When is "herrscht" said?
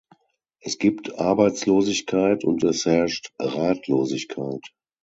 2.87-3.31